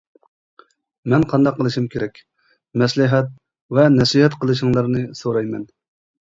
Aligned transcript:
مەن 1.11 1.25
قانداق 1.33 1.59
قىلىشىم 1.59 1.85
كېرەك؟ 1.95 2.17
مەسلىھەت 2.83 3.29
ۋە 3.79 3.85
نەسىھەت 3.99 4.39
قىلىشىڭلارنى 4.41 5.05
سورايمەن؟. 5.23 5.71